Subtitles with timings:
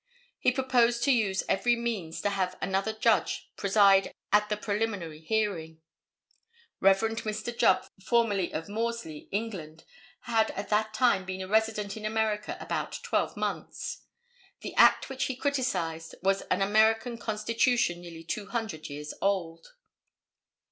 [0.39, 5.79] He proposed to use every means to have another Judge preside at the preliminary hearing.
[6.79, 7.01] Rev.
[7.01, 7.55] Mr.
[7.55, 9.85] Jubb, formerly of Morsley, England,
[10.21, 14.01] had at that time been a resident in America about twelve months.
[14.61, 19.67] The act which he criticised was an American constitution nearly two hundred years old.